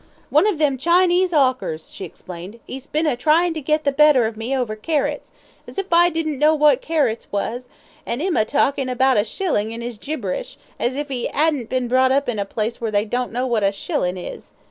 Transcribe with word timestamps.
"One 0.31 0.47
of 0.47 0.57
them 0.57 0.79
Chinese 0.79 1.31
'awkers," 1.31 1.91
she 1.93 2.05
explained, 2.05 2.59
"'e's 2.65 2.87
bin 2.87 3.05
a 3.05 3.15
tryin' 3.15 3.53
to 3.53 3.61
git 3.61 3.83
the 3.83 3.91
better 3.91 4.25
of 4.25 4.35
me 4.35 4.57
over 4.57 4.75
carrots 4.75 5.31
as 5.67 5.77
if 5.77 5.93
I 5.93 6.09
didn't 6.09 6.39
know 6.39 6.55
what 6.55 6.81
carrots 6.81 7.31
was 7.31 7.69
and 8.03 8.19
'im 8.19 8.35
a 8.35 8.43
talkin' 8.43 8.89
about 8.89 9.17
a 9.17 9.23
shillin' 9.23 9.71
in 9.71 9.81
his 9.81 9.99
gibberish, 9.99 10.57
as 10.79 10.95
if 10.95 11.11
'e 11.11 11.29
'adn't 11.29 11.69
been 11.69 11.87
brought 11.87 12.11
up 12.11 12.27
in 12.27 12.39
a 12.39 12.45
place 12.45 12.81
where 12.81 12.89
they 12.89 13.05
don't 13.05 13.31
know 13.31 13.45
what 13.45 13.61
a 13.63 13.71
shillin' 13.71 14.17
is. 14.17 14.53